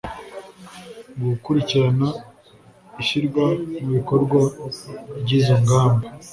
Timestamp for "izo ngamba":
5.39-6.05